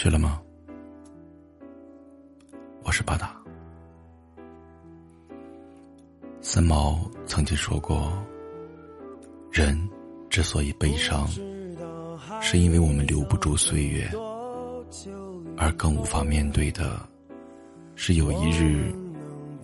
[0.00, 0.40] 睡了吗？
[2.84, 3.36] 我是巴达。
[6.40, 8.12] 三毛曾经说过
[9.50, 9.76] ：“人
[10.30, 11.26] 之所以悲伤，
[12.40, 14.08] 是因为我们留不住岁月，
[15.56, 17.00] 而更无法面对的，
[17.96, 18.94] 是有一日，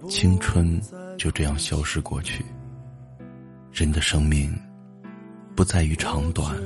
[0.09, 0.81] 青春
[1.17, 2.45] 就这样消失过去。
[3.71, 4.53] 人的生命，
[5.55, 6.61] 不在于长短，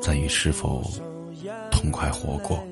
[0.00, 0.84] 在于是否
[1.84, 2.64] 痛快活过。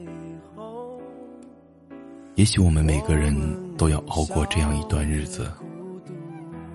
[2.37, 3.37] 也许我们每个人
[3.77, 5.53] 都要熬过这样一段日子。”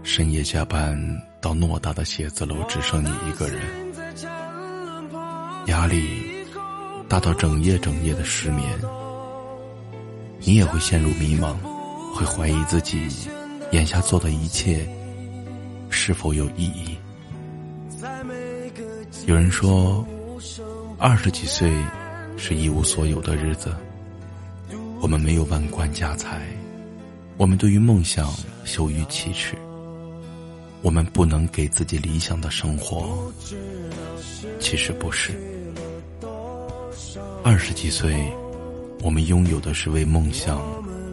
[0.04, 0.96] 深夜加班
[1.42, 3.62] 到偌大的写字楼只剩你一个人，
[5.66, 6.24] 压力
[7.10, 8.70] 大到整夜整夜的失眠，
[10.40, 11.56] 你也会陷入迷茫，
[12.14, 13.08] 会怀疑自己
[13.72, 14.88] 眼下做的一切
[15.90, 16.96] 是否有意义。
[19.26, 20.06] 有人说，
[20.98, 21.70] 二十几岁
[22.38, 23.76] 是一无所有的日子，
[25.02, 26.48] 我们没有万贯家财，
[27.36, 28.32] 我们对于梦想
[28.64, 29.56] 羞于启齿。
[30.84, 33.32] 我们不能给自己理想的生活，
[34.60, 35.34] 其实不是。
[37.44, 38.32] 二十几岁，
[39.02, 40.62] 我们拥有的是为梦想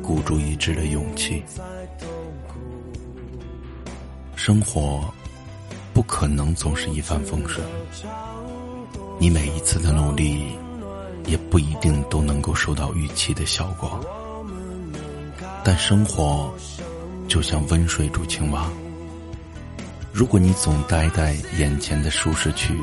[0.02, 1.42] 孤注一掷的勇气。
[4.36, 5.12] 生活
[5.94, 7.66] 不可能总是一帆风顺，
[9.18, 10.48] 你每一次的努力，
[11.26, 14.00] 也不一定都能够收到预期的效果。
[15.62, 16.52] 但生活
[17.26, 18.68] 就像温水煮青蛙。
[20.12, 22.78] 如果你总待在眼前的舒适区，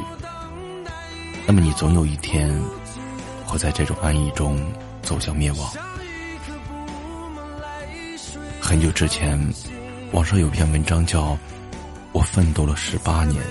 [1.47, 2.51] 那么你总有一天
[3.45, 4.59] 会在这种安逸中
[5.01, 5.71] 走向灭亡。
[8.59, 9.39] 很久之前，
[10.11, 11.33] 网上有篇文章叫
[12.11, 13.41] 《我奋斗了十八年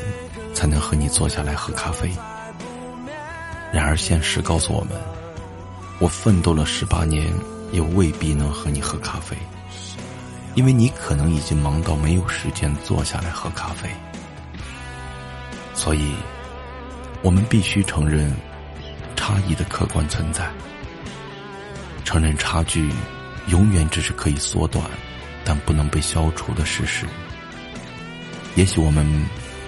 [0.52, 2.08] 才能和你坐下来喝咖啡》，
[3.72, 4.92] 然而现实告诉我们，
[5.98, 7.32] 我奋斗了十八年
[7.72, 9.36] 也未必能和你喝咖啡。
[10.56, 13.88] 因为你可能已经忙到没有时间坐下来喝咖啡，
[15.74, 16.12] 所以，
[17.22, 18.34] 我们必须承认
[19.14, 20.50] 差异的客观存在，
[22.04, 22.90] 承认差距
[23.46, 24.84] 永远只是可以缩短，
[25.44, 27.06] 但不能被消除的事实。
[28.56, 29.06] 也许我们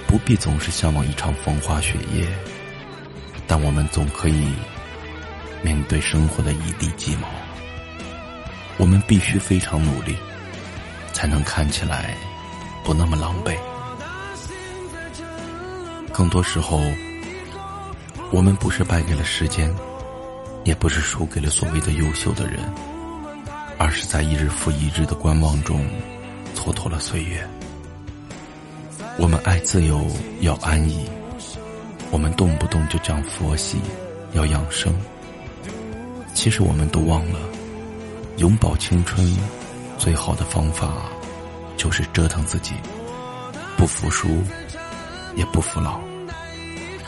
[0.09, 2.27] 不必总是向往一场风花雪月，
[3.53, 4.47] 但我们总可以
[5.63, 7.29] 面对生活的一地鸡毛。
[8.79, 10.17] 我们必须非常努力。
[11.13, 12.17] 才能看起来
[12.83, 13.55] 不那么狼狈。
[16.11, 16.81] 更多时候，
[18.31, 19.71] 我们不是败给了时间，
[20.65, 22.59] 也不是输给了所谓的优秀的人，
[23.79, 25.87] 而是在一日复一日的观望中
[26.57, 27.47] 蹉跎了岁月。
[29.19, 30.05] 我们爱自由，
[30.41, 31.05] 要安逸；
[32.13, 33.81] 我们动不动就讲佛系，
[34.33, 34.95] 要养生。
[36.35, 37.41] 其实我们都忘了，
[38.37, 39.35] 永葆青春
[39.99, 40.93] 最好的方法
[41.77, 42.75] 就是折腾自己，
[43.79, 44.29] 不服输，
[45.35, 45.99] 也不服老。
[45.99, 47.01] 一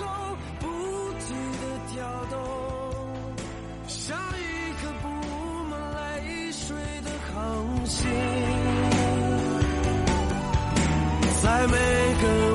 [4.81, 5.09] 颗布
[5.71, 8.09] 满泪水的恒星。
[11.43, 11.77] 在每
[12.23, 12.54] 个。